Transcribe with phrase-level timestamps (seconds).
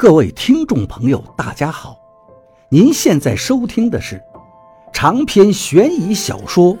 [0.00, 1.94] 各位听众朋友，大家好！
[2.70, 4.18] 您现在收听的是
[4.94, 6.74] 长篇悬疑小说《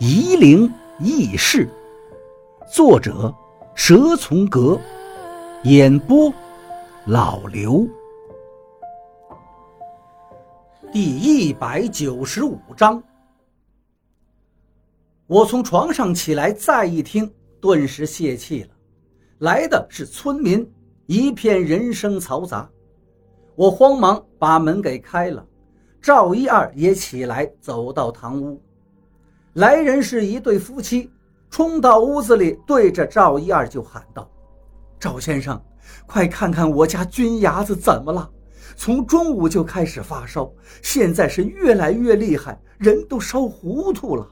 [0.00, 0.68] 夷陵
[0.98, 1.70] 轶事》，
[2.74, 3.32] 作者
[3.76, 4.76] 蛇从阁，
[5.62, 6.34] 演播
[7.06, 7.86] 老刘。
[10.92, 13.00] 第一百九十五章，
[15.28, 18.70] 我从床上起来，再一听，顿时泄气了。
[19.38, 20.68] 来的是村民。
[21.08, 22.68] 一片人声嘈杂，
[23.54, 25.42] 我慌忙把门给开了。
[26.02, 28.60] 赵一二也起来走到堂屋，
[29.54, 31.10] 来人是一对夫妻，
[31.48, 34.30] 冲到屋子里，对着赵一二就喊道
[35.00, 35.58] ：“赵先生，
[36.06, 38.30] 快看看我家军伢子怎么了？
[38.76, 44.28] 从中午就开始发烧，现在是越来越厉害，人都烧糊涂了。”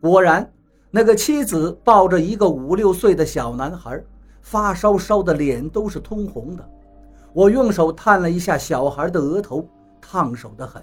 [0.00, 0.48] 果然，
[0.88, 4.00] 那个妻子抱着一个五六岁的小男孩。
[4.48, 6.64] 发烧烧的脸都是通红的，
[7.32, 9.68] 我用手探了一下小孩的额头，
[10.00, 10.80] 烫手的很。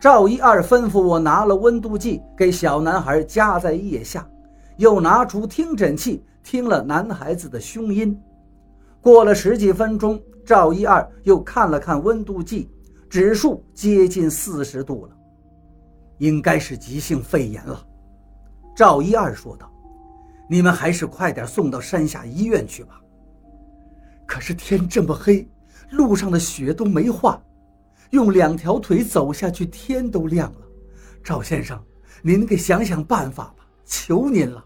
[0.00, 4.26] 赵一二吩咐我拿了温度计给小男孩夹在腋下，
[4.78, 8.18] 又拿出听诊器听了男孩子的胸音。
[9.02, 12.70] 过了十几分钟，赵一二又看了看温度计，
[13.10, 15.12] 指数接近四十度了，
[16.16, 17.78] 应该是急性肺炎了。
[18.74, 19.69] 赵一二说道。
[20.52, 23.00] 你们还是快点送到山下医院去吧。
[24.26, 25.48] 可是天这么黑，
[25.92, 27.40] 路上的雪都没化，
[28.10, 30.58] 用两条腿走下去，天都亮了。
[31.22, 31.80] 赵先生，
[32.20, 34.64] 您给想想办法吧，求您了。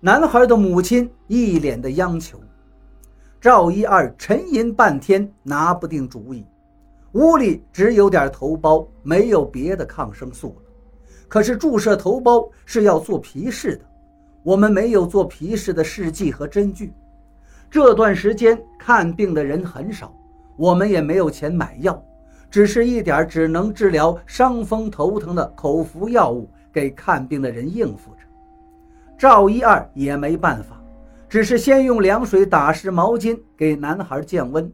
[0.00, 2.40] 男孩的母亲一脸的央求。
[3.40, 6.44] 赵一二沉吟半天，拿不定主意。
[7.12, 10.72] 屋里只有点头孢，没有别的抗生素了。
[11.28, 13.87] 可是注射头孢是要做皮试的。
[14.48, 16.90] 我们没有做皮试的试剂和针具，
[17.70, 20.10] 这段时间看病的人很少，
[20.56, 22.02] 我们也没有钱买药，
[22.50, 28.20] 只是一点只能治疗伤风头疼的口服药物给看病的人应付着。
[29.18, 30.82] 赵一二也没办法，
[31.28, 34.72] 只是先用凉水打湿毛巾给男孩降温。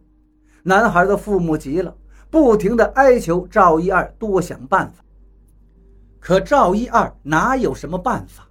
[0.63, 1.93] 男孩的父母急了，
[2.31, 5.03] 不停地哀求赵一二多想办法。
[6.21, 8.44] 可赵一二哪有什么办法？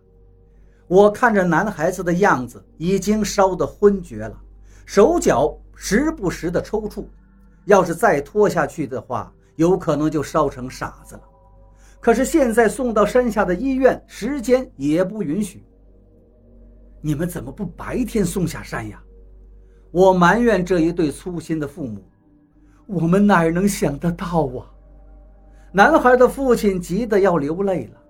[0.88, 4.38] 我看着男孩子的样子，已经烧得昏厥了，
[4.86, 7.06] 手脚时不时的抽搐，
[7.66, 11.22] 要是再拖下去的话，有可能就烧成傻子了。
[12.00, 15.64] 可是现在送到山下的医院，时间也不允许。
[17.00, 19.02] 你们怎么不白天送下山呀？
[19.90, 22.04] 我埋怨这一对粗心的父母。
[22.86, 24.68] 我们哪能想得到啊？
[25.72, 28.03] 男孩的父亲急得要流泪了。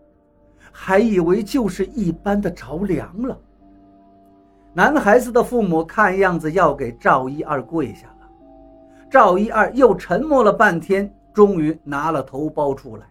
[0.75, 3.39] 还以为就是一般的着凉了。
[4.73, 8.27] 男孩子的父母看样子要给赵一二跪下了。
[9.09, 13.05] 赵一二又沉默了半天，终于拿了头孢出来，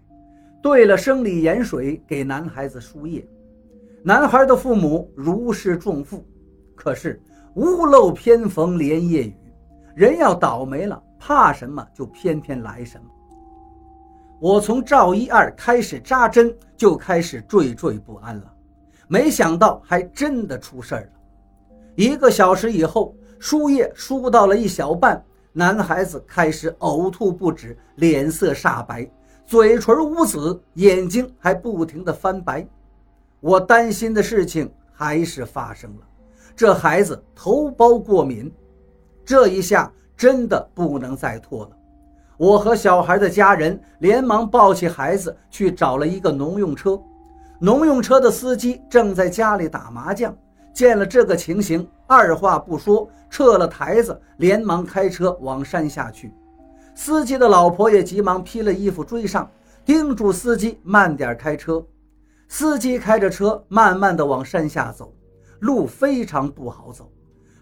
[0.61, 3.25] 兑了生理盐水给男孩子输液。
[4.03, 6.27] 男孩的父母如释重负，
[6.75, 7.23] 可是
[7.55, 9.37] 屋漏偏逢连夜雨，
[9.95, 13.05] 人要倒霉了，怕什么就偏偏来什么。
[14.43, 18.53] 我从赵一二开始扎针，就开始惴惴不安了。
[19.07, 21.11] 没想到还真的出事儿了。
[21.95, 29.09] 一个小时以后，输液输到了一小半，男孩子开始呕吐不止，脸色煞白，
[29.47, 32.67] 嘴唇乌紫，眼睛还不停地翻白。
[33.39, 36.07] 我担心的事情还是发生了，
[36.57, 38.53] 这孩子头孢过敏，
[39.25, 41.71] 这一下真的不能再拖了。
[42.43, 47.01] 我和小孩的家人连忙抱起孩子去找了一个农用车，
[47.61, 50.37] 农用车的司机正在家里打麻将，
[50.75, 56.35] 见了这个情形，二话不说撤了台子，连忙开车往山下去。
[56.97, 59.49] 司机的老婆也急忙披了衣服追上，
[59.85, 61.81] 叮嘱司机慢点开车。
[62.49, 65.15] 司机开着车慢慢的往山下走，
[65.61, 67.09] 路非常不好走，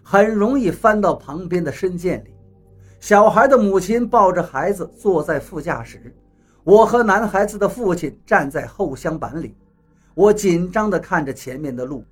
[0.01, 2.33] 很容易翻到旁边的深涧里。
[3.01, 6.15] 小孩的母亲抱着孩子坐在副驾驶，
[6.63, 9.57] 我和男孩子的父亲站在后厢板里。
[10.13, 12.05] 我紧张地看着前面的路，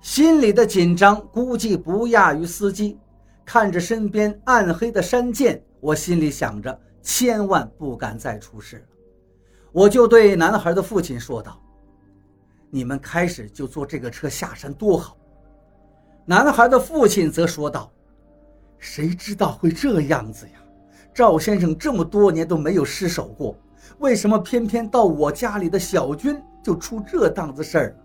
[0.00, 2.98] 心里的紧张估计不亚于司机。
[3.44, 8.82] 看着身边暗黑的山涧，我心里想着千万不敢再出事了。
[9.70, 11.62] 我就对男孩的父亲说道
[12.70, 15.16] ：“你们开始就坐这个车下山多好。”
[16.26, 17.88] 男孩的父亲则说道。
[18.86, 20.52] 谁知道会这样子呀？
[21.12, 23.56] 赵先生这么多年都没有失手过，
[23.98, 27.96] 为什么偏偏到我家里的小军就出这档子事儿了？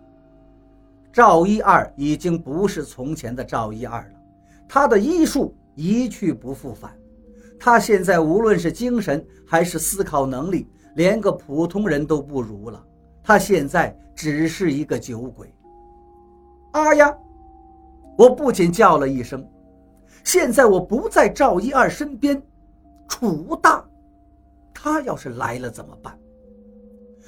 [1.12, 4.18] 赵一二已经不是从前的赵一二了，
[4.68, 6.92] 他的医术一去不复返。
[7.60, 12.84] 他现在无论是精神还是思考能力，连个普通人都不如了。
[13.22, 15.54] 他现在只是一个酒鬼。
[16.72, 17.16] 啊呀！
[18.18, 19.46] 我不仅叫了一声。
[20.24, 22.40] 现在我不在赵一二身边，
[23.08, 23.84] 楚大，
[24.72, 26.18] 他要是来了怎么办？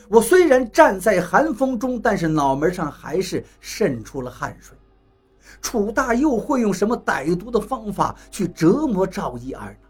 [0.08, 4.76] 我虽然站在寒风中，但是脑门上还是渗出了汗水。
[5.62, 9.88] 楚大又会用什么歹毒的方法去折磨赵一二呢？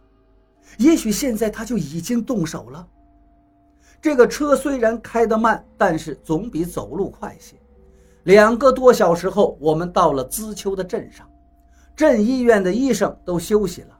[0.78, 2.86] 也许现在他就已经动手了。
[4.00, 7.56] 这个车虽然开得慢，但是总比走路快些。
[8.22, 11.28] 两个多小时后，我们到了资丘的镇上。
[11.96, 13.96] 镇医院的医生都休息了，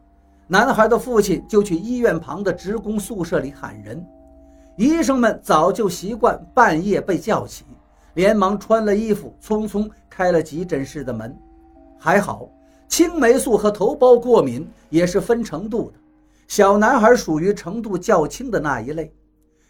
[0.48, 4.04] 男孩的父亲就去医院旁的职工宿舍里喊人。
[4.76, 7.64] 医生们早就习惯半夜被叫起，
[8.14, 11.38] 连忙穿了衣服，匆匆开了急诊室的门。
[11.96, 12.48] 还好，
[12.88, 15.98] 青霉素和头孢过敏也是分程度的，
[16.48, 19.14] 小男孩属于程度较轻的那一类。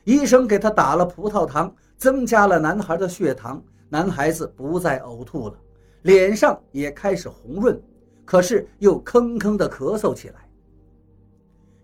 [0.04, 5.54] 医生给他打了葡萄糖，增加了男孩的血糖，男孩子不再呕吐了，
[6.02, 7.78] 脸上也开始红润。
[8.24, 10.36] 可是又吭吭地咳嗽起来。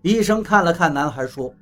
[0.01, 1.53] 医生看了看男孩，说：“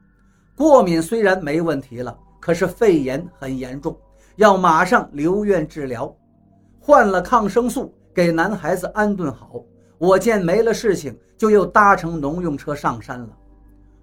[0.56, 3.98] 过敏虽然没问题了，可是肺炎很严重，
[4.38, 6.16] 要马上留院治疗。”
[6.80, 9.64] 换了抗生素，给男孩子安顿好。
[9.98, 13.30] 我见没了事情，就又搭乘农用车上山了。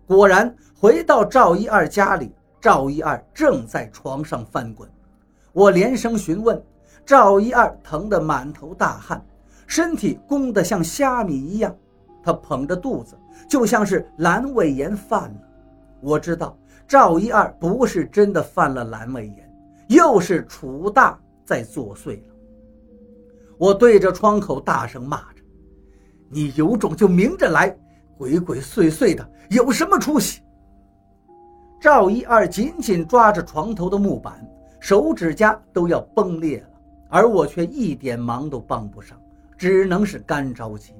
[0.07, 2.31] 果然，回到赵一二家里，
[2.61, 4.89] 赵一二正在床上翻滚。
[5.53, 6.63] 我连声询问，
[7.07, 9.25] 赵一二疼得满头大汗。
[9.67, 11.75] 身体弓得像虾米一样，
[12.23, 13.19] 他捧着肚子，
[13.49, 15.41] 就像是阑尾炎犯了。
[16.01, 19.53] 我知道赵一二不是真的犯了阑尾炎，
[19.89, 22.35] 又是楚大在作祟了。
[23.59, 25.43] 我对着窗口大声骂着
[26.29, 27.77] ：“你有种就明着来，
[28.19, 30.43] 鬼鬼祟祟的，有什么出息？”
[31.81, 34.47] 赵一二紧紧抓着床头的木板，
[34.79, 36.69] 手指甲都要崩裂了，
[37.09, 39.19] 而我却一点忙都帮不上。
[39.57, 40.93] 只能是干着急，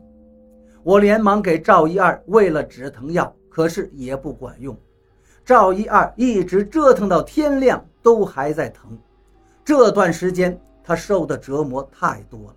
[0.83, 4.77] 我连忙给赵一二喂了止疼药，可是也不管用。
[5.45, 8.99] 赵一二一直折腾到天亮都还在疼，
[9.65, 12.57] 这段时间他受的折磨太多了，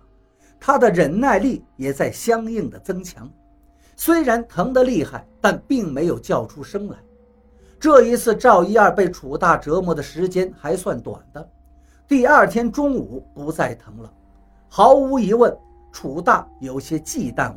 [0.58, 3.30] 他的忍耐力也在相应的增强。
[3.94, 6.96] 虽然疼得厉害，但并没有叫出声来。
[7.78, 11.48] 这一次赵一二被楚大折磨的时间还算短的，
[12.08, 14.12] 第二天中午不再疼了，
[14.68, 15.54] 毫无疑问。
[15.92, 17.54] 楚大有些忌惮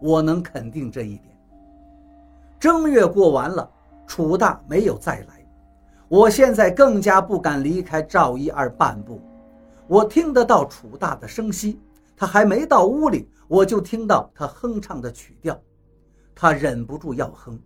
[0.00, 1.36] 我，我能肯定这一点。
[2.58, 3.68] 正月过完了，
[4.06, 5.46] 楚大没有再来，
[6.08, 9.20] 我现在更加不敢离开赵一二半步。
[9.88, 11.80] 我听得到楚大的声息，
[12.16, 15.60] 他还没到屋里，我就听到他哼唱的曲调，
[16.34, 17.58] 他忍不住要哼。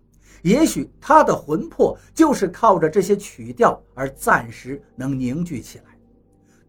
[0.42, 5.84] 也许他的魂魄就是靠着这些曲调而暂时能凝聚起来。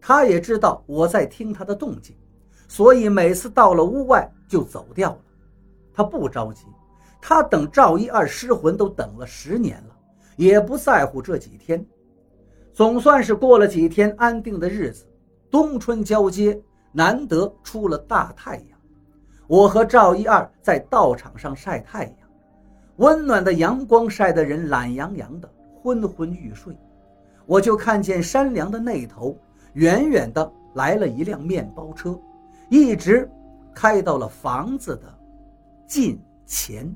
[0.00, 2.16] 他也知道我在听他的动静。
[2.68, 5.18] 所以每次到了屋外就走掉了，
[5.92, 6.66] 他不着急，
[7.20, 9.96] 他等赵一二失魂都等了十年了，
[10.36, 11.84] 也不在乎这几天。
[12.74, 15.04] 总算是过了几天安定的日子，
[15.50, 16.60] 冬春交接，
[16.92, 18.78] 难得出了大太阳。
[19.46, 22.28] 我和赵一二在道场上晒太阳，
[22.96, 25.50] 温暖的阳光晒得人懒洋洋的，
[25.82, 26.76] 昏昏欲睡。
[27.46, 29.34] 我就看见山梁的那头，
[29.72, 32.16] 远远的来了一辆面包车。
[32.68, 33.30] 一直
[33.74, 35.18] 开到了房子的
[35.86, 36.94] 近前。